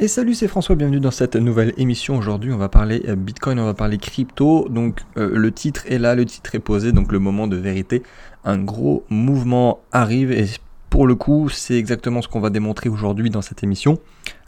Et 0.00 0.08
salut, 0.08 0.34
c'est 0.34 0.48
François, 0.48 0.74
bienvenue 0.74 0.98
dans 0.98 1.12
cette 1.12 1.36
nouvelle 1.36 1.72
émission. 1.76 2.16
Aujourd'hui, 2.18 2.52
on 2.52 2.56
va 2.56 2.68
parler 2.68 3.04
euh, 3.06 3.14
Bitcoin, 3.14 3.60
on 3.60 3.64
va 3.64 3.74
parler 3.74 3.96
crypto. 3.96 4.68
Donc, 4.68 5.02
euh, 5.16 5.30
le 5.32 5.52
titre 5.52 5.84
est 5.88 5.98
là, 5.98 6.16
le 6.16 6.24
titre 6.24 6.52
est 6.56 6.60
posé, 6.60 6.90
donc 6.90 7.12
le 7.12 7.20
moment 7.20 7.46
de 7.46 7.56
vérité. 7.56 8.02
Un 8.44 8.58
gros 8.58 9.04
mouvement 9.08 9.84
arrive 9.92 10.32
et 10.32 10.46
pour 10.90 11.06
le 11.06 11.14
coup, 11.14 11.48
c'est 11.48 11.76
exactement 11.76 12.22
ce 12.22 12.28
qu'on 12.28 12.40
va 12.40 12.50
démontrer 12.50 12.88
aujourd'hui 12.88 13.30
dans 13.30 13.40
cette 13.40 13.62
émission. 13.62 14.00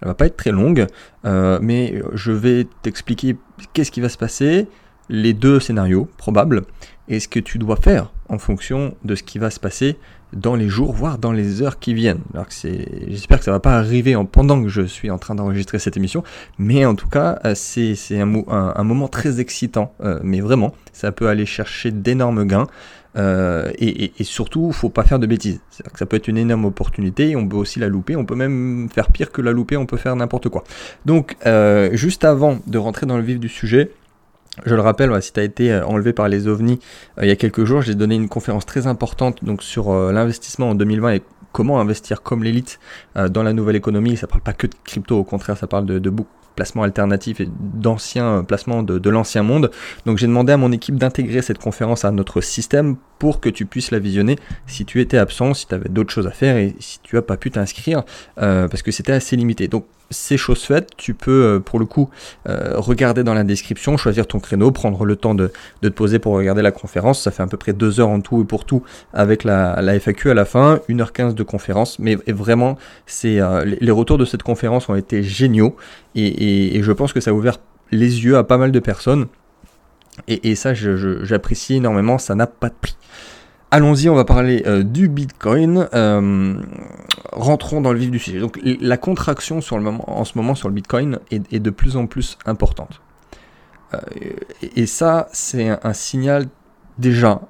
Elle 0.03 0.09
va 0.09 0.15
pas 0.15 0.27
être 0.27 0.37
très 0.37 0.51
longue, 0.51 0.89
euh, 1.25 1.61
mais 1.63 2.03
je 2.13 2.33
vais 2.33 2.67
t'expliquer 2.83 3.37
qu'est-ce 3.73 3.93
qui 3.93 4.01
va 4.01 4.09
se 4.09 4.19
passer, 4.19 4.67
les 5.09 5.33
deux 5.33 5.61
scénarios 5.61 6.09
probables, 6.17 6.63
et 7.07 7.21
ce 7.21 7.29
que 7.29 7.39
tu 7.39 7.59
dois 7.59 7.77
faire 7.77 8.11
en 8.29 8.39
fonction 8.39 8.95
de 9.05 9.15
ce 9.15 9.23
qui 9.23 9.39
va 9.39 9.51
se 9.51 9.61
passer 9.61 9.97
dans 10.33 10.55
les 10.55 10.69
jours, 10.69 10.93
voire 10.93 11.19
dans 11.19 11.33
les 11.33 11.63
heures 11.63 11.79
qui 11.79 11.95
viennent. 11.95 12.21
Alors 12.35 12.49
que 12.49 12.55
c'est, 12.55 12.87
j'espère 13.09 13.39
que 13.39 13.45
ça 13.45 13.53
va 13.53 13.61
pas 13.61 13.79
arriver 13.79 14.17
en, 14.17 14.25
pendant 14.25 14.63
que 14.63 14.69
je 14.69 14.83
suis 14.83 15.11
en 15.11 15.19
train 15.19 15.35
d'enregistrer 15.35 15.79
cette 15.79 15.97
émission, 15.97 16.25
mais 16.59 16.85
en 16.85 16.95
tout 16.95 17.09
cas, 17.09 17.39
euh, 17.45 17.55
c'est, 17.55 18.21
un, 18.21 18.85
moment 18.85 19.09
très 19.09 19.41
excitant, 19.41 19.95
euh, 20.03 20.19
mais 20.23 20.41
vraiment, 20.41 20.75
ça 20.93 21.13
peut 21.13 21.29
aller 21.29 21.47
chercher 21.47 21.91
d'énormes 21.91 22.45
gains. 22.47 22.67
Euh, 23.17 23.73
et, 23.79 24.05
et, 24.05 24.13
et, 24.19 24.25
surtout, 24.25 24.73
faut 24.73 24.91
pas 24.91 25.03
faire 25.03 25.19
de 25.19 25.27
bêtises. 25.27 25.63
Ça 25.95 26.05
peut 26.05 26.17
être 26.17 26.29
une 26.29 26.37
énorme 26.37 26.67
opportunité, 26.67 27.35
on 27.35 27.49
peut 27.49 27.57
aussi 27.57 27.79
la 27.79 27.89
louper, 27.89 28.15
on 28.15 28.27
peut 28.27 28.35
même 28.35 28.91
faire 28.93 29.11
pire 29.11 29.33
que 29.33 29.41
la 29.41 29.53
louper, 29.53 29.79
on 29.79 29.87
peut 29.87 29.97
faire 29.97 30.15
n'importe 30.17 30.51
quoi. 30.51 30.65
Donc, 31.07 31.35
juste 31.93 32.25
avant 32.27 32.59
de 32.67 32.77
rentrer 32.77 33.07
dans 33.07 33.17
le 33.17 33.23
vif 33.23 33.41
du 33.41 33.49
sujet, 33.49 33.91
je 34.65 34.75
le 34.75 34.81
rappelle, 34.81 35.11
si 35.23 35.33
tu 35.33 35.41
as 35.41 35.43
été 35.43 35.73
euh, 35.73 35.85
enlevé 35.85 36.13
par 36.13 36.29
les 36.29 36.49
ovnis 36.49 36.79
euh, 37.19 37.25
il 37.25 37.29
y 37.29 37.33
a 37.33 37.37
quelques 37.37 37.65
jours, 37.65 37.83
j'ai 37.83 37.95
donné 37.95 38.15
une 38.15 38.29
conférence 38.29 38.65
très 38.65 38.87
importante 38.87 39.45
donc 39.45 39.63
sur 39.63 39.91
euh, 39.91 40.13
l'investissement 40.13 40.71
en 40.71 40.75
2020 40.75 41.13
et 41.13 41.23
comment 41.53 41.81
investir 41.81 42.23
comme 42.23 42.45
l'élite 42.45 42.79
dans 43.15 43.43
la 43.43 43.55
nouvelle 43.55 43.77
économie. 43.77 44.19
Ça 44.19 44.27
parle 44.27 44.43
pas 44.43 44.53
que 44.53 44.67
de 44.67 44.75
crypto, 44.85 45.19
au 45.19 45.25
contraire, 45.25 45.57
ça 45.57 45.67
parle 45.67 45.87
de, 45.87 45.99
de 45.99 46.13
placements 46.55 46.83
alternatifs 46.83 47.41
et 47.41 47.49
d'anciens 47.49 48.45
placements 48.45 48.83
de, 48.83 49.09
l'ancien 49.09 49.43
monde. 49.43 49.71
Donc 50.05 50.19
j'ai 50.19 50.27
demandé 50.27 50.53
à 50.53 50.59
mon 50.59 50.71
équipe 50.71 50.97
d'intégrer 50.97 51.41
cette 51.41 51.57
conférence 51.57 52.05
à 52.05 52.11
notre 52.11 52.43
système 52.43 52.97
pour 53.19 53.41
que 53.41 53.49
tu 53.49 53.65
puisses 53.65 53.91
la 53.91 54.01
visionner 54.01 54.37
si 54.67 54.85
tu 54.85 55.01
étais 55.01 55.17
absent, 55.17 55.55
si 55.55 55.67
tu 55.67 55.75
avais 55.75 55.89
d'autres 55.89 56.13
choses 56.13 56.27
à 56.27 56.31
faire 56.31 56.59
et 56.59 56.77
si 56.79 57.01
tu 57.03 57.17
as 57.17 57.23
pas 57.23 57.39
pu 57.39 57.51
t'inscrire 57.51 58.05
parce 58.35 58.83
que 58.83 58.91
c'était 58.91 59.13
assez 59.13 59.35
limité. 59.35 59.67
C'est 60.11 60.37
chose 60.37 60.63
faite, 60.63 60.91
tu 60.97 61.15
peux 61.15 61.45
euh, 61.45 61.61
pour 61.61 61.79
le 61.79 61.87
coup 61.87 62.11
euh, 62.49 62.75
regarder 62.77 63.25
dans 63.25 63.35
la 63.35 63.45
description, 63.45 63.97
choisir 63.97 64.27
ton 64.27 64.39
créneau, 64.39 64.71
prendre 64.71 65.05
le 65.05 65.17
temps 65.17 65.35
de, 65.35 65.53
te 65.83 65.89
poser 65.89 66.19
pour 66.19 66.35
regarder 66.35 66.63
la 66.63 66.73
conférence, 66.73 67.23
ça 67.23 67.31
fait 67.31 67.43
à 67.43 67.47
peu 67.47 67.57
près 67.57 67.73
deux 67.73 68.01
heures 68.01 68.09
en 68.09 68.21
tout 68.21 68.43
et 68.43 68.45
pour 68.45 68.65
tout 68.65 68.83
avec 69.13 69.45
la, 69.45 69.77
FAQ 69.99 70.31
à 70.31 70.35
la 70.35 70.45
fin, 70.45 70.81
1h15 70.89 71.35
de 71.35 71.43
conférence, 71.43 71.99
mais 71.99 72.17
vraiment 72.29 72.79
c'est 73.07 73.41
euh, 73.41 73.65
les 73.65 73.91
retours 73.91 74.19
de 74.19 74.25
cette 74.25 74.43
conférence 74.43 74.89
ont 74.89 74.95
été 74.95 75.23
géniaux 75.23 75.77
et, 76.15 76.81
je 76.83 76.93
pense 76.93 77.13
que 77.13 77.21
ça 77.21 77.31
a 77.31 77.35
ouvert 77.35 77.59
les 77.91 78.25
yeux 78.25 78.37
à 78.37 78.45
pas 78.45 78.59
mal 78.59 78.73
de 78.73 78.81
personnes. 78.81 79.27
Et, 80.29 80.55
ça 80.55 80.73
j'apprécie 80.73 81.75
énormément, 81.75 82.19
ça 82.19 82.35
n'a 82.35 82.47
pas 82.47 82.69
de 82.69 82.75
prix. 82.81 82.97
Allons-y, 83.73 84.09
on 84.09 84.15
va 84.15 84.25
parler 84.25 84.63
euh, 84.67 84.85
du 84.85 85.09
Bitcoin. 85.09 85.89
Euh, 85.93 86.55
rentrons 87.33 87.81
dans 87.81 87.93
le 87.93 87.99
vif 87.99 88.11
du 88.13 88.21
sujet. 88.21 88.39
Donc 88.39 88.61
la 88.63 88.97
contraction 88.97 89.59
en 89.59 90.25
ce 90.25 90.39
moment 90.39 90.55
sur 90.55 90.69
le 90.69 90.75
Bitcoin 90.75 91.19
est, 91.31 91.59
de 91.59 91.71
plus 91.71 91.97
en 91.97 92.07
plus 92.07 92.39
importante. 92.47 93.01
Euh, 93.95 93.99
et, 94.77 94.87
ça, 94.87 95.29
c'est 95.33 95.69
un, 95.69 95.93
signal 95.93 96.47
déjà 96.99 97.41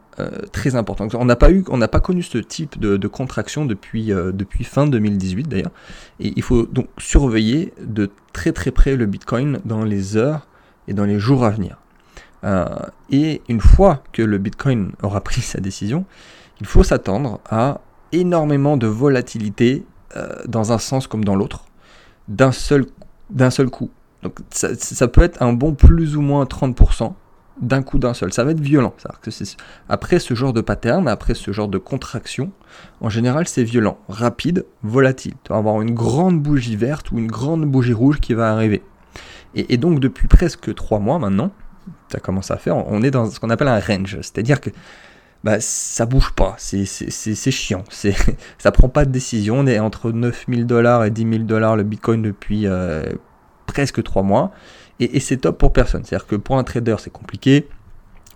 très 0.53 0.75
important. 0.75 1.07
On 1.13 1.27
n'a 1.27 1.37
pas 1.37 1.51
pas 1.91 2.01
connu 2.01 2.23
ce 2.23 2.39
type 2.39 2.79
de, 2.81 3.09
contraction 3.09 3.67
depuis, 3.67 4.07
depuis 4.07 4.65
fin 4.65 4.87
2018 4.87 5.47
d'ailleurs. 5.47 5.73
Et 6.19 6.33
il 6.35 6.43
faut 6.43 6.65
donc 6.65 6.89
surveiller 6.97 7.75
de 7.85 8.11
très 8.33 8.53
très 8.53 8.71
près 8.71 8.97
le 8.97 9.05
Bitcoin 9.05 9.61
dans 9.67 9.85
les 9.85 10.17
heures 10.17 10.47
et 10.89 10.95
dans 10.95 11.05
les 11.05 11.19
jours 11.19 11.45
à 11.45 11.51
venir. 11.51 11.77
Euh, 12.47 12.65
et 13.11 13.43
une 13.49 13.61
fois 13.61 14.03
que 14.13 14.23
le 14.23 14.39
Bitcoin 14.39 14.93
aura 15.03 15.21
pris 15.21 15.41
sa 15.41 15.61
décision, 15.61 16.05
il 16.61 16.67
faut 16.67 16.85
s'attendre 16.85 17.41
à 17.49 17.81
énormément 18.13 18.77
de 18.77 18.87
volatilité 18.87 19.85
euh, 20.17 20.29
dans 20.47 20.73
un 20.73 20.79
sens 20.79 21.07
comme 21.07 21.25
dans 21.25 21.35
l'autre, 21.35 21.65
d'un 22.29 22.53
seul, 22.53 22.87
d'un 23.31 23.51
seul 23.51 23.69
coup. 23.69 23.91
Donc 24.23 24.39
ça, 24.51 25.09
peut 25.09 25.23
être 25.23 25.43
un 25.43 25.53
bon 25.53 25.75
plus 25.75 26.17
ou 26.17 26.21
moins 26.21 26.45
30% 26.45 27.13
d'un 27.61 27.83
coup 27.83 27.99
d'un 27.99 28.15
seul. 28.15 28.33
Ça 28.33 28.45
va 28.45 28.53
être 28.53 28.61
violent. 28.61 28.95
Après 29.89 30.19
ce 30.19 30.35
genre 30.35 30.53
de 30.53 30.61
pattern, 30.61 31.09
après 31.09 31.35
ce 31.35 31.53
genre 31.53 31.69
de 31.69 31.79
contraction, 31.79 32.51
en 33.01 33.09
général 33.09 33.47
c'est 33.49 33.65
violent, 33.65 33.99
rapide, 34.09 34.67
volatile. 34.83 35.35
Tu 35.45 35.53
vas 35.53 35.59
avoir 35.59 35.81
une 35.81 35.95
grande 35.95 36.41
bougie 36.41 36.77
verte 36.77 37.11
ou 37.13 37.19
une 37.19 37.29
grande 37.29 37.65
bougie 37.65 37.93
rouge 37.93 38.21
qui 38.21 38.35
va 38.35 38.53
arriver. 38.53 38.83
Et, 39.55 39.75
et 39.75 39.77
donc 39.77 40.01
depuis 40.01 40.29
presque 40.29 40.75
3 40.75 40.99
mois 40.99 41.19
maintenant, 41.19 41.51
ça 42.09 42.21
commence 42.21 42.51
à 42.51 42.57
faire, 42.57 42.77
on 42.77 43.03
est 43.03 43.11
dans 43.11 43.31
ce 43.31 43.41
qu'on 43.41 43.51
appelle 43.51 43.69
un 43.69 43.81
range, 43.81 44.17
c'est-à-dire 44.21 44.61
que 44.61 44.71
bah, 45.45 45.61
ça 45.61 46.07
bouge 46.07 46.33
pas, 46.33 46.57
c'est 46.59 46.85
chiant, 47.51 47.85
ça 48.59 48.73
prend 48.73 48.89
pas 48.89 49.05
de 49.05 49.11
décision, 49.11 49.61
on 49.61 49.67
est 49.67 49.79
entre 49.79 50.11
9000 50.11 50.67
dollars 50.67 51.05
et 51.05 51.11
10 51.11 51.23
000 51.23 51.45
dollars 51.45 51.77
le 51.77 51.83
bitcoin 51.83 52.23
depuis 52.23 52.67
euh, 52.67 53.05
presque 53.67 54.03
3 54.03 54.23
mois, 54.23 54.53
et, 54.99 55.21
c'est 55.21 55.37
top 55.37 55.59
pour 55.59 55.73
personne, 55.73 56.05
c'est-à-dire 56.05 56.27
que 56.27 56.37
pour 56.37 56.59
un 56.59 56.65
trader 56.65 56.97
c'est 56.99 57.13
compliqué, 57.13 57.69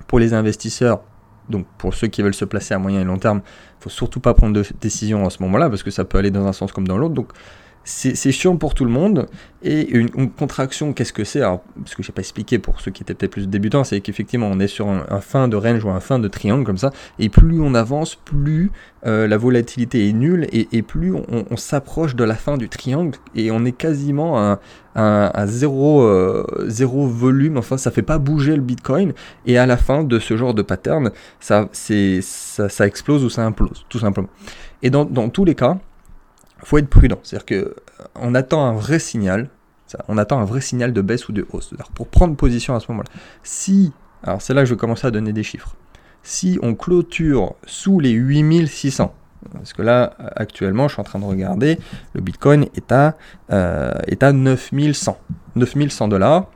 pour 0.06 0.18
les 0.18 0.34
investisseurs, 0.34 1.00
donc 1.48 1.66
pour 1.78 1.94
ceux 1.94 2.06
qui 2.06 2.22
veulent 2.22 2.34
se 2.34 2.44
placer 2.44 2.74
à 2.74 2.78
moyen 2.78 3.00
et 3.00 3.04
long 3.04 3.18
terme, 3.18 3.40
il 3.80 3.84
faut 3.84 3.90
surtout 3.90 4.20
pas 4.20 4.34
prendre 4.34 4.52
de 4.52 4.64
décision 4.80 5.24
en 5.24 5.30
ce 5.30 5.42
moment-là, 5.42 5.68
parce 5.68 5.82
que 5.82 5.90
ça 5.90 6.04
peut 6.04 6.18
aller 6.18 6.30
dans 6.30 6.46
un 6.46 6.52
sens 6.52 6.70
comme 6.70 6.86
dans 6.86 6.98
l'autre, 6.98 7.14
donc 7.14 7.32
c'est 7.84 8.32
chiant 8.32 8.56
pour 8.56 8.74
tout 8.74 8.84
le 8.84 8.90
monde. 8.90 9.26
Et 9.62 9.90
une, 9.90 10.30
contraction, 10.30 10.92
qu'est-ce 10.92 11.12
que 11.12 11.24
c'est? 11.24 11.40
Parce 11.40 11.94
que 11.94 12.02
je 12.02 12.10
n'ai 12.10 12.14
pas 12.14 12.20
expliqué 12.20 12.58
pour 12.58 12.80
ceux 12.80 12.90
qui 12.90 13.02
étaient 13.02 13.14
peut-être 13.14 13.32
plus 13.32 13.48
débutants, 13.48 13.84
c'est 13.84 14.00
qu'effectivement, 14.00 14.48
on 14.50 14.58
est 14.58 14.68
sur 14.68 14.88
un, 14.88 15.20
fin 15.20 15.48
de 15.48 15.56
range 15.56 15.84
ou 15.84 15.90
un 15.90 16.00
fin 16.00 16.18
de 16.18 16.28
triangle 16.28 16.64
comme 16.64 16.78
ça. 16.78 16.92
Et 17.18 17.28
plus 17.28 17.60
on 17.60 17.74
avance, 17.74 18.14
plus 18.14 18.70
euh, 19.06 19.26
la 19.26 19.36
volatilité 19.36 20.08
est 20.08 20.12
nulle 20.12 20.46
et, 20.52 20.82
plus 20.82 21.14
on, 21.14 21.56
s'approche 21.56 22.14
de 22.14 22.24
la 22.24 22.34
fin 22.34 22.56
du 22.56 22.68
triangle 22.68 23.18
et 23.34 23.50
on 23.50 23.64
est 23.64 23.72
quasiment 23.72 24.58
à, 24.94 25.46
zéro, 25.46 26.02
euh, 26.02 26.44
zéro 26.66 27.06
volume. 27.06 27.58
Enfin, 27.58 27.76
ça 27.76 27.90
fait 27.90 28.02
pas 28.02 28.18
bouger 28.18 28.56
le 28.56 28.62
Bitcoin. 28.62 29.12
Et 29.46 29.58
à 29.58 29.66
la 29.66 29.76
fin 29.76 30.04
de 30.04 30.18
ce 30.18 30.36
genre 30.36 30.54
de 30.54 30.62
pattern, 30.62 31.10
ça, 31.38 31.68
ça, 31.72 32.86
explose 32.86 33.24
ou 33.24 33.30
ça 33.30 33.44
implose, 33.44 33.84
tout 33.88 33.98
simplement. 33.98 34.28
Et 34.82 34.90
dans, 34.90 35.04
dans 35.04 35.28
tous 35.28 35.44
les 35.44 35.54
cas, 35.54 35.78
faut 36.64 36.78
être 36.78 36.88
prudent. 36.88 37.18
C'est-à-dire 37.22 37.46
que 37.46 37.74
euh, 38.22 38.34
attend 38.34 38.64
un 38.64 38.74
vrai 38.74 38.98
signal. 38.98 39.48
On 40.06 40.18
attend 40.18 40.38
un 40.40 40.44
vrai 40.44 40.60
signal 40.60 40.92
de 40.92 41.00
baisse 41.00 41.28
ou 41.28 41.32
de 41.32 41.46
hausse. 41.52 41.74
Pour 41.94 42.08
prendre 42.08 42.36
position 42.36 42.76
à 42.76 42.80
ce 42.80 42.86
moment-là. 42.92 43.10
Si, 43.42 43.92
alors 44.22 44.40
c'est 44.40 44.54
là 44.54 44.62
que 44.62 44.66
je 44.66 44.74
vais 44.74 44.78
commencer 44.78 45.06
à 45.06 45.10
donner 45.10 45.32
des 45.32 45.42
chiffres. 45.42 45.74
Si 46.22 46.58
on 46.62 46.74
clôture 46.74 47.54
sous 47.66 47.98
les 47.98 48.10
8600, 48.10 49.12
parce 49.52 49.72
que 49.72 49.82
là, 49.82 50.14
actuellement, 50.36 50.86
je 50.86 50.94
suis 50.94 51.00
en 51.00 51.04
train 51.04 51.18
de 51.18 51.24
regarder, 51.24 51.78
le 52.14 52.20
Bitcoin 52.20 52.66
est 52.76 52.92
à, 52.92 53.16
euh, 53.52 53.92
est 54.06 54.22
à 54.22 54.32
9100. 54.32 55.18
9100 55.56 56.08
dollars. 56.08 56.46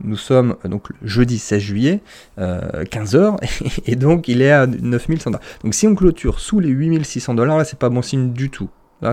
Nous 0.00 0.16
sommes 0.16 0.56
donc 0.64 0.88
jeudi 1.02 1.38
16 1.38 1.60
juillet, 1.60 2.00
15h, 2.38 3.16
euh, 3.16 3.36
et 3.86 3.96
donc 3.96 4.28
il 4.28 4.42
est 4.42 4.52
à 4.52 4.66
9100 4.66 5.32
dollars. 5.32 5.46
Donc 5.64 5.74
si 5.74 5.88
on 5.88 5.94
clôture 5.96 6.38
sous 6.38 6.60
les 6.60 6.68
8600 6.68 7.34
dollars, 7.34 7.58
là, 7.58 7.64
c'est 7.64 7.78
pas 7.78 7.88
bon 7.88 8.02
signe 8.02 8.32
du 8.32 8.48
tout. 8.48 8.70
Là, 9.00 9.12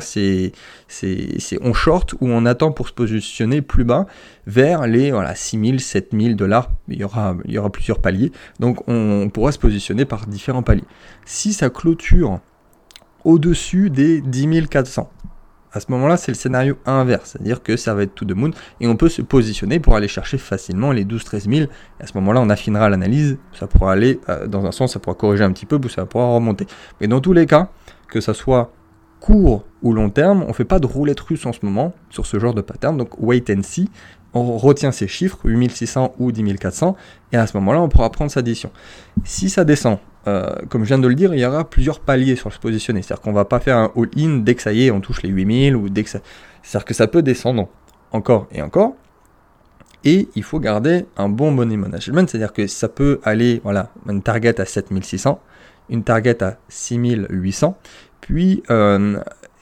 on 1.62 1.74
short 1.74 2.14
ou 2.14 2.28
on 2.28 2.46
attend 2.46 2.72
pour 2.72 2.88
se 2.88 2.94
positionner 2.94 3.62
plus 3.62 3.84
bas 3.84 4.08
vers 4.48 4.88
les 4.88 5.12
voilà, 5.12 5.36
6000, 5.36 5.80
7000 5.80 6.36
dollars. 6.36 6.72
Il 6.88 7.00
y, 7.00 7.04
aura, 7.04 7.36
il 7.46 7.52
y 7.52 7.58
aura 7.58 7.72
plusieurs 7.72 8.00
paliers. 8.00 8.32
Donc, 8.60 8.88
on, 8.88 9.30
pourra 9.30 9.52
se 9.52 9.60
positionner 9.60 10.06
par 10.06 10.28
différents 10.28 10.64
paliers. 10.64 10.86
Si 11.26 11.54
ça 11.54 11.70
clôture 11.70 12.40
au-dessus 13.24 13.90
des 13.90 14.22
10 14.22 14.68
400, 14.68 15.10
à 15.76 15.82
ce 15.82 15.92
moment-là, 15.92 16.16
c'est 16.16 16.32
le 16.32 16.38
scénario 16.38 16.78
inverse, 16.86 17.32
c'est-à-dire 17.32 17.62
que 17.62 17.76
ça 17.76 17.94
va 17.94 18.04
être 18.04 18.16
tout 18.16 18.24
de 18.24 18.34
moon 18.34 18.52
et 18.80 18.88
on 18.88 18.96
peut 18.96 19.10
se 19.10 19.22
positionner 19.22 19.82
pour 19.82 19.98
aller 19.98 20.08
chercher 20.08 20.38
facilement 20.38 20.94
les 20.94 21.04
12-13 21.04 21.54
000. 21.54 21.70
Et 22.00 22.04
à 22.04 22.08
ce 22.08 22.14
moment-là, 22.16 22.40
on 22.40 22.50
affinera 22.50 22.90
l'analyse, 22.90 23.38
ça 23.52 23.68
pourra 23.68 23.92
aller 23.92 24.22
euh, 24.30 24.48
dans 24.48 24.66
un 24.66 24.72
sens, 24.72 24.94
ça 24.94 25.00
pourra 25.00 25.16
corriger 25.16 25.44
un 25.44 25.52
petit 25.52 25.66
peu, 25.66 25.76
ou 25.76 25.90
ça 25.90 26.06
pourra 26.06 26.28
remonter. 26.28 26.66
Mais 27.02 27.08
dans 27.08 27.20
tous 27.20 27.34
les 27.34 27.46
cas, 27.46 27.70
que 28.08 28.22
ça 28.22 28.34
soit 28.34 28.72
court 29.20 29.66
ou 29.82 29.94
long 29.94 30.10
terme, 30.10 30.44
on 30.48 30.54
fait 30.54 30.66
pas 30.66 30.80
de 30.80 30.86
roulette 30.86 31.20
russe 31.20 31.46
en 31.46 31.54
ce 31.54 31.60
moment 31.64 31.94
sur 32.10 32.26
ce 32.26 32.40
genre 32.40 32.54
de 32.54 32.62
pattern, 32.62 32.98
donc 32.98 33.20
wait 33.20 33.44
and 33.50 33.64
see. 33.64 33.90
On 34.34 34.58
retient 34.58 34.92
ces 34.92 35.08
chiffres, 35.08 35.40
8600 35.46 36.16
ou 36.20 36.32
10400, 36.32 36.98
et 37.32 37.38
à 37.38 37.48
ce 37.48 37.56
moment-là, 37.58 37.82
on 37.82 37.88
pourra 37.88 38.10
prendre 38.10 38.30
sa 38.30 38.42
décision. 38.42 38.70
Si 39.24 39.50
ça 39.50 39.64
descend, 39.64 39.98
euh, 40.28 40.50
comme 40.70 40.84
je 40.84 40.90
viens 40.90 41.00
de 41.00 41.08
le 41.08 41.16
dire, 41.16 41.34
il 41.34 41.40
y 41.40 41.46
aura 41.46 41.70
plusieurs 41.70 42.02
paliers 42.02 42.36
sur 42.36 42.52
se 42.52 42.60
positionner. 42.60 43.02
C'est-à-dire 43.02 43.22
qu'on 43.22 43.32
va 43.32 43.46
pas 43.46 43.62
faire 43.62 43.78
un 43.78 43.92
all-in 43.96 44.38
dès 44.38 44.56
que 44.56 44.62
ça 44.62 44.74
y 44.74 44.88
est, 44.88 44.92
on 44.92 45.00
touche 45.00 45.22
les 45.24 45.30
8000, 45.30 45.76
ou 45.76 45.88
dès 45.90 46.04
que 46.04 46.10
ça... 46.10 46.20
C'est-à-dire 46.64 46.86
que 46.86 46.94
ça 46.94 47.08
peut 47.08 47.22
descendre 47.22 47.70
encore 48.12 48.48
et 48.52 48.62
encore. 48.62 48.96
Et 50.04 50.28
il 50.36 50.44
faut 50.44 50.60
garder 50.60 51.06
un 51.18 51.30
bon 51.30 51.52
money 51.52 51.78
management, 51.78 52.30
c'est-à-dire 52.30 52.54
que 52.54 52.68
ça 52.68 52.90
peut 52.90 53.20
aller, 53.24 53.62
voilà, 53.64 53.90
une 54.08 54.22
target 54.22 54.60
à 54.60 54.66
7600, 54.66 55.40
une 55.90 56.04
target 56.04 56.44
à 56.44 56.58
6800, 56.70 57.78
puis, 58.26 58.64
euh, 58.72 59.20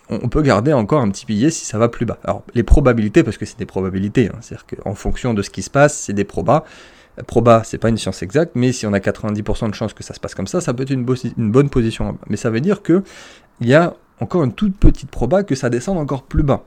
on 0.10 0.30
peut 0.30 0.42
garder 0.42 0.72
encore 0.72 1.02
un 1.02 1.10
petit 1.10 1.26
billet 1.26 1.50
si 1.50 1.66
ça 1.66 1.78
va 1.78 1.90
plus 1.90 2.06
bas. 2.06 2.18
Alors 2.24 2.44
les 2.56 2.64
probabilités, 2.64 3.22
parce 3.22 3.36
que 3.36 3.46
c'est 3.46 3.60
des 3.60 3.66
probabilités, 3.66 4.30
hein, 4.30 4.38
c'est-à-dire 4.40 4.66
qu'en 4.66 4.96
fonction 4.96 5.34
de 5.34 5.42
ce 5.42 5.50
qui 5.50 5.62
se 5.64 5.70
passe, 5.70 5.98
c'est 5.98 6.14
des 6.14 6.24
probas. 6.24 6.64
Proba, 7.28 7.64
c'est 7.66 7.78
pas 7.78 7.90
une 7.90 7.98
science 7.98 8.24
exacte, 8.24 8.54
mais 8.56 8.72
si 8.72 8.88
on 8.88 8.94
a 8.94 9.00
90% 9.00 9.70
de 9.70 9.76
chances 9.76 9.94
que 9.94 10.02
ça 10.02 10.14
se 10.14 10.22
passe 10.22 10.34
comme 10.34 10.48
ça, 10.48 10.62
ça 10.62 10.74
peut 10.74 10.84
être 10.84 10.92
une, 10.92 11.04
bonne 11.04 11.70
position. 11.70 12.18
Mais 12.30 12.38
ça 12.38 12.50
veut 12.50 12.62
dire 12.62 12.82
que 12.82 13.04
il 13.60 13.68
y 13.68 13.74
a 13.74 13.94
encore 14.22 14.46
une 14.46 14.54
toute 14.54 14.78
petite 14.78 15.12
proba 15.12 15.44
que 15.44 15.56
ça 15.56 15.70
descende 15.70 15.98
encore 15.98 16.24
plus 16.24 16.44
bas 16.44 16.64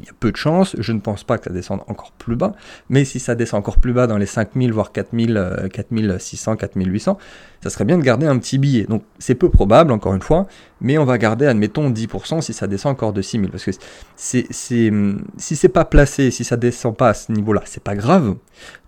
il 0.00 0.06
y 0.06 0.08
a 0.08 0.12
peu 0.18 0.30
de 0.30 0.36
chances, 0.36 0.76
je 0.78 0.92
ne 0.92 1.00
pense 1.00 1.24
pas 1.24 1.38
que 1.38 1.44
ça 1.44 1.50
descende 1.50 1.80
encore 1.88 2.12
plus 2.12 2.36
bas, 2.36 2.52
mais 2.88 3.04
si 3.04 3.20
ça 3.20 3.34
descend 3.34 3.60
encore 3.60 3.78
plus 3.78 3.92
bas 3.92 4.06
dans 4.06 4.18
les 4.18 4.26
5000, 4.26 4.72
voire 4.72 4.92
4000, 4.92 5.68
4600, 5.72 6.56
4800, 6.56 7.18
ça 7.62 7.70
serait 7.70 7.84
bien 7.84 7.98
de 7.98 8.02
garder 8.02 8.26
un 8.26 8.38
petit 8.38 8.58
billet. 8.58 8.84
Donc 8.84 9.02
c'est 9.18 9.34
peu 9.34 9.48
probable, 9.50 9.92
encore 9.92 10.14
une 10.14 10.22
fois, 10.22 10.46
mais 10.80 10.98
on 10.98 11.04
va 11.04 11.18
garder, 11.18 11.46
admettons, 11.46 11.90
10% 11.90 12.40
si 12.40 12.52
ça 12.52 12.66
descend 12.66 12.92
encore 12.92 13.12
de 13.12 13.22
6000. 13.22 13.50
Parce 13.50 13.64
que 13.64 13.72
c'est, 14.16 14.46
c'est, 14.50 14.92
si 15.36 15.56
c'est 15.56 15.68
pas 15.68 15.84
placé, 15.84 16.30
si 16.30 16.44
ça 16.44 16.56
descend 16.56 16.96
pas 16.96 17.10
à 17.10 17.14
ce 17.14 17.32
niveau-là, 17.32 17.62
c'est 17.64 17.82
pas 17.82 17.96
grave, 17.96 18.36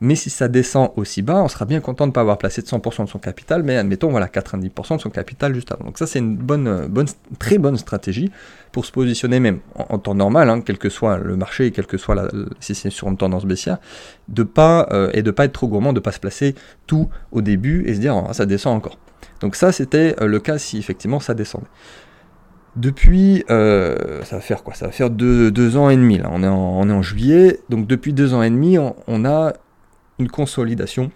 mais 0.00 0.14
si 0.14 0.30
ça 0.30 0.48
descend 0.48 0.90
aussi 0.96 1.22
bas, 1.22 1.42
on 1.42 1.48
sera 1.48 1.64
bien 1.64 1.80
content 1.80 2.04
de 2.04 2.10
ne 2.10 2.14
pas 2.14 2.20
avoir 2.20 2.38
placé 2.38 2.62
de 2.62 2.66
100% 2.66 3.04
de 3.04 3.08
son 3.08 3.18
capital, 3.18 3.62
mais 3.62 3.76
admettons, 3.76 4.10
voilà, 4.10 4.26
90% 4.26 4.96
de 4.96 5.00
son 5.00 5.10
capital 5.10 5.54
juste 5.54 5.72
avant. 5.72 5.86
Donc 5.86 5.98
ça, 5.98 6.06
c'est 6.06 6.20
une 6.20 6.36
bonne, 6.36 6.86
bonne, 6.86 7.08
très 7.38 7.58
bonne 7.58 7.76
stratégie 7.76 8.30
pour 8.72 8.84
se 8.84 8.92
positionner 8.92 9.40
même 9.40 9.60
en, 9.74 9.98
temps 9.98 10.14
normal, 10.14 10.48
hein, 10.48 10.60
quel 10.60 10.78
que 10.78 10.88
soit 10.88 11.18
le 11.18 11.36
marché 11.36 11.66
et 11.66 11.70
quel 11.70 11.86
que 11.86 11.98
soit 11.98 12.14
la, 12.14 12.28
si 12.60 12.74
c'est 12.74 12.90
sur 12.90 13.08
une 13.08 13.16
tendance 13.16 13.44
baissière, 13.44 13.78
de 14.28 14.42
pas 14.42 14.88
euh, 14.92 15.10
et 15.12 15.22
de 15.22 15.30
pas 15.30 15.44
être 15.44 15.52
trop 15.52 15.68
gourmand, 15.68 15.92
de 15.92 16.00
pas 16.00 16.12
se 16.12 16.20
placer 16.20 16.54
tout 16.86 17.08
au 17.32 17.42
début 17.42 17.84
et 17.86 17.94
se 17.94 18.00
dire 18.00 18.14
ah, 18.16 18.32
ça 18.32 18.46
descend 18.46 18.76
encore. 18.76 18.98
Donc 19.40 19.56
ça 19.56 19.72
c'était 19.72 20.14
euh, 20.20 20.26
le 20.26 20.38
cas 20.38 20.58
si 20.58 20.78
effectivement 20.78 21.20
ça 21.20 21.34
descendait. 21.34 21.66
Depuis, 22.76 23.44
euh, 23.50 24.22
ça 24.22 24.36
va 24.36 24.42
faire 24.42 24.62
quoi? 24.62 24.74
Ça 24.74 24.86
va 24.86 24.92
faire 24.92 25.10
deux, 25.10 25.76
ans 25.76 25.90
et 25.90 25.96
demi. 25.96 26.18
Là. 26.18 26.28
On, 26.30 26.42
est 26.42 26.48
en, 26.48 26.78
on 26.78 26.88
est 26.88 26.92
en 26.92 27.02
juillet, 27.02 27.60
donc 27.68 27.88
depuis 27.88 28.12
deux 28.12 28.32
ans 28.32 28.42
et 28.42 28.50
demi, 28.50 28.78
on, 28.78 29.24
a 29.24 29.54
une 30.20 30.28
consolidation. 30.28 31.10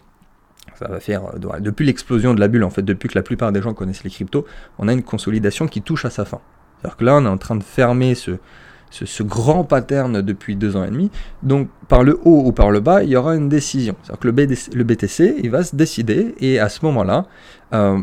Ça 0.74 0.88
va 0.88 0.98
faire 0.98 1.34
depuis 1.60 1.86
l'explosion 1.86 2.34
de 2.34 2.40
la 2.40 2.48
bulle, 2.48 2.64
en 2.64 2.70
fait, 2.70 2.82
depuis 2.82 3.08
que 3.08 3.16
la 3.16 3.22
plupart 3.22 3.52
des 3.52 3.62
gens 3.62 3.72
connaissent 3.72 4.02
les 4.02 4.10
cryptos, 4.10 4.44
on 4.78 4.88
a 4.88 4.92
une 4.92 5.04
consolidation 5.04 5.68
qui 5.68 5.80
touche 5.80 6.04
à 6.04 6.10
sa 6.10 6.24
fin. 6.24 6.40
C'est-à-dire 6.84 6.96
que 6.98 7.04
là, 7.06 7.16
on 7.16 7.24
est 7.24 7.28
en 7.28 7.38
train 7.38 7.56
de 7.56 7.62
fermer 7.62 8.14
ce, 8.14 8.32
ce, 8.90 9.22
grand 9.22 9.64
pattern 9.64 10.20
depuis 10.20 10.54
deux 10.54 10.76
ans 10.76 10.84
et 10.84 10.90
demi. 10.90 11.10
Donc, 11.42 11.70
par 11.88 12.02
le 12.02 12.20
haut 12.24 12.42
ou 12.44 12.52
par 12.52 12.70
le 12.70 12.80
bas, 12.80 13.02
il 13.02 13.08
y 13.08 13.16
aura 13.16 13.36
une 13.36 13.48
décision. 13.48 13.96
C'est-à-dire 14.02 14.20
que 14.20 14.76
le, 14.76 14.84
BTC, 14.84 15.36
il 15.42 15.50
va 15.50 15.64
se 15.64 15.74
décider, 15.74 16.34
et 16.40 16.60
à 16.60 16.68
ce 16.68 16.84
moment-là, 16.84 17.24
euh, 17.72 17.98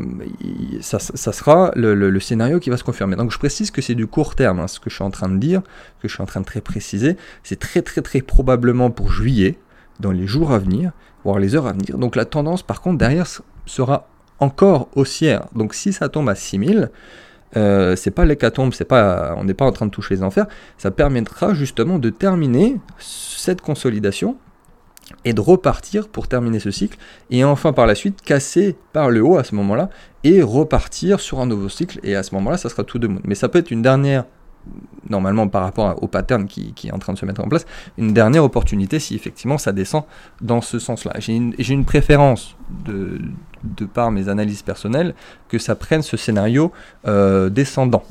ça, 0.82 1.00
sera 1.00 1.72
le, 1.76 2.20
scénario 2.20 2.60
qui 2.60 2.72
va 2.72 2.78
se 2.78 2.84
confirmer. 2.84 3.16
Donc, 3.16 3.32
je 3.32 3.38
précise 3.38 3.70
que 3.70 3.84
c'est 3.84 3.94
du 3.94 4.08
court 4.08 4.34
terme, 4.34 4.60
hein, 4.60 4.68
ce 4.68 4.80
que 4.80 4.90
je 4.90 4.96
suis 4.96 5.04
en 5.04 5.12
train 5.12 5.30
de 5.30 5.38
dire, 5.38 5.62
que 6.02 6.08
je 6.08 6.14
suis 6.16 6.24
en 6.24 6.26
train 6.26 6.42
de 6.42 6.46
très 6.46 6.62
préciser. 6.62 7.18
C'est 7.44 7.60
très, 7.60 7.84
très, 7.84 8.02
très 8.02 8.22
probablement 8.22 8.90
pour 8.90 9.12
juillet, 9.12 9.60
dans 10.00 10.12
les 10.12 10.26
jours 10.26 10.52
à 10.52 10.58
venir, 10.58 10.92
voire 11.24 11.38
les 11.38 11.54
heures 11.54 11.68
à 11.68 11.74
venir. 11.74 12.00
Donc, 12.00 12.16
la 12.16 12.26
tendance, 12.26 12.64
par 12.64 12.82
contre, 12.82 12.98
derrière 12.98 13.28
sera 13.68 14.08
encore 14.40 14.90
haussière. 14.96 15.46
Donc, 15.54 15.76
si 15.76 15.94
ça 15.94 16.10
tombe 16.10 16.30
à 16.30 16.34
6000, 16.34 16.90
euh, 17.58 17.96
c'est 17.96 18.12
pas 18.12 18.26
l'hécatombe, 18.26 18.74
c'est 18.74 18.86
pas, 18.86 19.36
on 19.38 19.44
n'est 19.44 19.54
pas 19.54 19.66
en 19.66 19.72
train 19.72 19.86
de 19.86 19.92
toucher 19.92 20.16
les 20.16 20.24
enfers, 20.24 20.46
ça 20.78 20.92
permettra 20.92 21.54
justement 21.54 22.00
de 22.00 22.10
terminer 22.10 22.78
cette 23.00 23.62
consolidation 23.62 24.38
et 25.26 25.34
de 25.34 25.42
repartir 25.42 26.08
pour 26.08 26.28
terminer 26.28 26.60
ce 26.60 26.72
cycle, 26.72 26.98
et 27.30 27.44
enfin 27.44 27.74
par 27.74 27.86
la 27.86 27.96
suite 27.96 28.22
casser 28.22 28.78
par 28.94 29.10
le 29.10 29.22
haut 29.22 29.38
à 29.38 29.44
ce 29.44 29.56
moment-là, 29.56 29.90
et 30.24 30.42
repartir 30.42 31.20
sur 31.20 31.40
un 31.40 31.46
nouveau 31.46 31.70
cycle, 31.70 32.00
et 32.04 32.16
à 32.16 32.24
ce 32.24 32.34
moment-là 32.36 32.58
ça 32.58 32.70
sera 32.70 32.84
tout 32.84 33.00
de 33.00 33.08
monde. 33.08 33.22
Mais 33.26 33.36
ça 33.36 33.50
peut 33.50 33.60
être 33.60 33.72
une 33.72 33.82
dernière 33.82 34.26
normalement 35.10 35.48
par 35.48 35.64
rapport 35.64 36.02
au 36.02 36.08
pattern 36.08 36.46
qui, 36.48 36.74
est 36.86 36.92
en 36.92 37.00
train 37.00 37.14
de 37.14 37.18
se 37.18 37.26
mettre 37.26 37.42
en 37.42 37.48
place, 37.48 37.66
une 37.98 38.14
dernière 38.14 38.44
opportunité 38.44 39.00
si 39.00 39.16
effectivement 39.16 39.58
ça 39.58 39.72
descend 39.72 40.04
dans 40.42 40.62
ce 40.62 40.80
sens-là. 40.80 41.14
J'ai 41.20 41.34
une, 41.34 41.86
préférence 41.86 42.56
de, 42.86 43.20
par 43.94 44.12
mes 44.12 44.30
analyses 44.30 44.62
personnelles 44.62 45.14
que 45.50 45.58
ça 45.60 45.76
prenne 45.76 46.02
ce 46.02 46.18
scénario 46.18 46.72
euh, 47.08 47.50
descendant. 47.50 48.04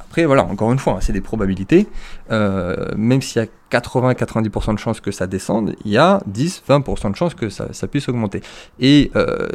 Après, 0.00 0.24
voilà, 0.24 0.44
encore 0.44 0.72
une 0.72 0.78
fois, 0.78 0.94
hein, 0.94 1.00
c'est 1.00 1.12
des 1.12 1.20
probabilités. 1.20 1.86
Euh, 2.32 2.88
même 2.96 3.22
s'il 3.22 3.40
y 3.40 3.44
a 3.44 3.48
80-90% 3.70 4.74
de 4.74 4.78
chances 4.78 5.00
que 5.00 5.10
ça 5.10 5.26
descende, 5.26 5.74
il 5.84 5.92
y 5.92 5.98
a 5.98 6.20
10-20% 6.30 7.12
de 7.12 7.16
chances 7.16 7.34
que 7.34 7.48
ça, 7.48 7.66
puisse 7.88 8.08
augmenter. 8.08 8.42
Et 8.78 9.10
euh, 9.16 9.48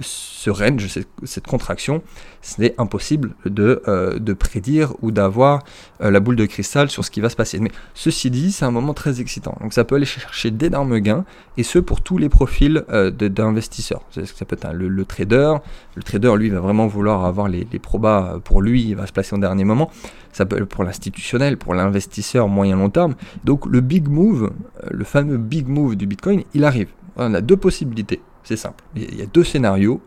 ce 0.00 0.50
range, 0.50 0.86
cette, 1.24 1.46
contraction, 1.46 2.02
c'est 2.42 2.74
impossible 2.78 3.34
de, 3.44 3.82
euh, 3.88 4.18
de, 4.18 4.32
prédire 4.32 4.92
ou 5.02 5.10
d'avoir 5.10 5.64
euh, 6.00 6.10
la 6.10 6.20
boule 6.20 6.36
de 6.36 6.46
cristal 6.46 6.90
sur 6.90 7.04
ce 7.04 7.10
qui 7.10 7.20
va 7.20 7.28
se 7.28 7.36
passer. 7.36 7.58
Mais 7.58 7.70
ceci 7.94 8.30
dit, 8.30 8.52
c'est 8.52 8.64
un 8.64 8.70
moment 8.70 8.94
très 8.94 9.20
excitant. 9.20 9.56
Donc 9.60 9.72
ça 9.72 9.84
peut 9.84 9.96
aller 9.96 10.06
chercher 10.06 10.50
d'énormes 10.50 10.98
gains, 10.98 11.24
et 11.56 11.62
ce 11.62 11.78
pour 11.78 12.00
tous 12.00 12.18
les 12.18 12.28
profils 12.28 12.84
d'investisseurs. 13.18 14.02
Ça 14.10 14.44
peut 14.44 14.56
être 14.56 14.72
le, 14.72 15.04
trader. 15.04 15.54
Le 15.94 16.02
trader, 16.02 16.34
lui, 16.36 16.50
va 16.50 16.60
vraiment 16.60 16.86
vouloir 16.86 17.24
avoir 17.24 17.48
les, 17.48 17.66
les 17.70 17.78
probas 17.78 18.38
pour 18.44 18.62
lui, 18.62 18.84
il 18.90 18.96
va 18.96 19.06
se 19.06 19.12
placer 19.12 19.34
en 19.34 19.38
dernier 19.38 19.64
moment. 19.64 19.90
Ça 20.32 20.44
peut 20.44 20.58
être 20.58 20.68
pour 20.68 20.84
l'institutionnel, 20.84 21.56
pour 21.56 21.72
l'investisseur 21.72 22.48
moyen-long 22.48 22.90
terme. 22.90 23.14
Donc 23.44 23.55
donc 23.56 23.64
le 23.72 23.80
big 23.80 24.06
move, 24.08 24.52
euh, 24.84 24.88
le 24.90 25.04
fameux 25.04 25.38
big 25.38 25.66
move 25.66 25.96
du 25.96 26.06
Bitcoin, 26.06 26.42
il 26.52 26.62
arrive. 26.62 26.88
On 27.16 27.32
a 27.32 27.40
deux 27.40 27.56
possibilités, 27.56 28.20
c'est 28.44 28.58
simple. 28.58 28.84
Il 28.94 29.16
y 29.16 29.22
a 29.22 29.26
deux 29.26 29.44
scénarios, 29.44 30.02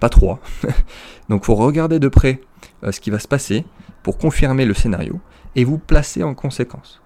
pas 0.00 0.10
trois. 0.10 0.38
Donc 1.30 1.46
faut 1.46 1.54
regarder 1.54 1.98
de 1.98 2.08
près 2.08 2.42
euh, 2.84 2.92
ce 2.92 3.00
qui 3.00 3.08
va 3.08 3.18
se 3.18 3.26
passer 3.26 3.64
pour 4.02 4.18
confirmer 4.18 4.66
le 4.66 4.74
scénario 4.74 5.18
et 5.56 5.64
vous 5.64 5.78
placer 5.78 6.22
en 6.22 6.34
conséquence. 6.34 7.00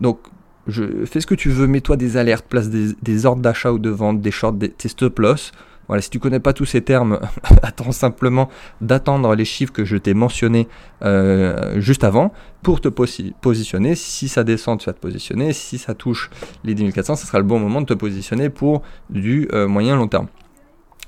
Donc 0.00 0.20
je, 0.68 1.04
fais 1.04 1.20
ce 1.20 1.26
que 1.26 1.34
tu 1.34 1.50
veux, 1.50 1.66
mets-toi 1.66 1.96
des 1.96 2.16
alertes, 2.16 2.46
place 2.48 2.70
des, 2.70 3.26
ordres 3.26 3.42
d'achat 3.42 3.72
ou 3.72 3.80
de 3.80 3.90
vente, 3.90 4.20
des 4.20 4.30
shorts, 4.30 4.52
des, 4.52 4.72
stop 4.86 5.18
loss. 5.18 5.50
Voilà, 5.88 6.02
si 6.02 6.10
tu 6.10 6.18
connais 6.18 6.40
pas 6.40 6.52
tous 6.52 6.64
ces 6.64 6.82
termes, 6.82 7.20
attends 7.62 7.92
simplement 7.92 8.48
d'attendre 8.80 9.34
les 9.34 9.44
chiffres 9.44 9.72
que 9.72 9.84
je 9.84 9.96
t'ai 9.96 10.14
mentionnés 10.14 10.68
euh, 11.02 11.80
juste 11.80 12.04
avant 12.04 12.32
pour 12.62 12.80
te 12.80 12.88
positionner. 12.88 13.94
Si 13.94 14.28
ça 14.28 14.44
descend, 14.44 14.80
tu 14.80 14.86
vas 14.86 14.94
te 14.94 15.00
positionner. 15.00 15.52
Si 15.52 15.78
ça 15.78 15.94
touche 15.94 16.30
les 16.64 16.74
10 16.74 16.92
400, 16.92 17.16
ce 17.16 17.26
sera 17.26 17.38
le 17.38 17.44
bon 17.44 17.58
moment 17.58 17.80
de 17.80 17.86
te 17.86 17.94
positionner 17.94 18.48
pour 18.48 18.82
du 19.10 19.48
euh, 19.52 19.68
moyen 19.68 19.96
long 19.96 20.08
terme. 20.08 20.28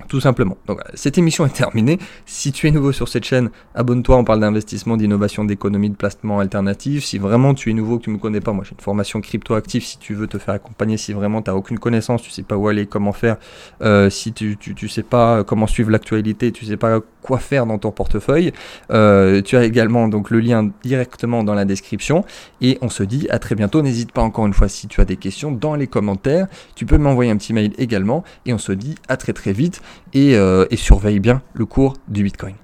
Tout 0.09 0.21
simplement. 0.21 0.59
Donc, 0.67 0.81
cette 0.93 1.17
émission 1.17 1.47
est 1.47 1.55
terminée. 1.55 1.99
Si 2.27 2.53
tu 2.53 2.69
es 2.69 2.71
nouveau 2.71 2.93
sur 2.93 3.09
cette 3.09 3.25
chaîne, 3.25 3.51
abonne-toi. 3.75 4.19
On 4.19 4.25
parle 4.25 4.41
d'investissement, 4.41 4.99
d'innovation, 4.99 5.45
d'économie, 5.45 5.89
de 5.89 5.97
placement 5.97 6.39
alternatif. 6.39 7.03
Si 7.03 7.17
vraiment 7.17 7.55
tu 7.55 7.71
es 7.71 7.73
nouveau, 7.73 7.99
que 7.99 8.05
tu 8.05 8.11
ne 8.11 8.17
me 8.17 8.21
connais 8.21 8.43
pas, 8.43 8.53
moi 8.53 8.63
j'ai 8.63 8.73
une 8.73 8.83
formation 8.83 9.23
crypto 9.23 9.55
active. 9.55 9.83
Si 9.83 9.99
tu 9.99 10.15
veux 10.15 10.27
te 10.27 10.37
faire 10.37 10.55
accompagner, 10.55 10.99
si 10.99 11.15
vraiment 11.15 11.41
tu 11.41 11.51
n'as 11.51 11.57
aucune 11.57 11.79
connaissance, 11.79 12.21
tu 12.21 12.31
sais 12.31 12.43
pas 12.43 12.57
où 12.57 12.69
aller, 12.69 12.85
comment 12.85 13.13
faire, 13.13 13.39
euh, 13.81 14.11
si 14.11 14.35
tu, 14.35 14.59
tu, 14.59 14.89
sais 14.89 15.03
pas 15.03 15.45
comment 15.45 15.67
suivre 15.67 15.91
l'actualité, 15.91 16.53
tu 16.53 16.67
sais 16.67 16.77
pas 16.77 17.01
quoi 17.23 17.39
faire 17.39 17.67
dans 17.67 17.79
ton 17.79 17.91
portefeuille, 17.91 18.53
euh, 18.93 19.43
tu 19.43 19.57
as 19.57 19.65
également 19.65 20.07
donc 20.07 20.31
le 20.31 20.39
lien 20.39 20.71
directement 20.85 21.43
dans 21.43 21.55
la 21.55 21.65
description. 21.65 22.25
Et 22.61 22.79
on 22.83 22.89
se 22.89 23.03
dit 23.03 23.27
à 23.31 23.39
très 23.39 23.55
bientôt. 23.55 23.83
N'hésite 23.83 24.13
pas 24.13 24.23
encore 24.23 24.47
une 24.47 24.55
fois 24.55 24.69
si 24.69 24.89
tu 24.89 25.01
as 25.01 25.05
des 25.05 25.17
questions 25.17 25.51
dans 25.51 25.75
les 25.75 25.87
commentaires. 25.87 26.47
Tu 26.75 26.87
peux 26.87 26.99
m'envoyer 26.99 27.31
un 27.31 27.37
petit 27.37 27.55
mail 27.55 27.73
également. 27.79 28.23
Et 28.45 28.53
on 28.53 28.59
se 28.59 28.73
dit 28.73 28.95
à 29.09 29.17
très 29.17 29.33
très 29.33 29.53
vite 29.53 29.81
et, 30.13 30.37
euh, 30.37 30.67
et 30.71 30.77
surveille 30.77 31.21
bien 31.21 31.43
le 31.55 31.67
cours 31.67 31.95
du 32.09 32.23
Bitcoin. 32.23 32.55